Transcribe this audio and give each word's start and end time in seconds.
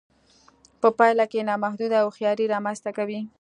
په 0.81 0.87
پايله 0.97 1.25
کې 1.31 1.47
نامحدوده 1.49 1.97
هوښياري 2.01 2.45
رامنځته 2.53 2.91
کوي. 2.97 3.19